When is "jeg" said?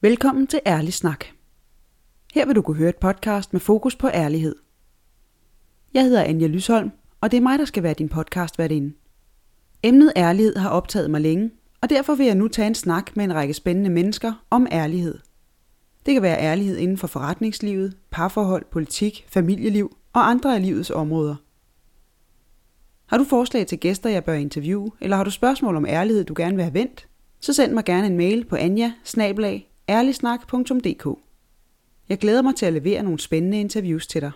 5.94-6.04, 12.26-12.34, 24.10-24.24, 32.08-32.18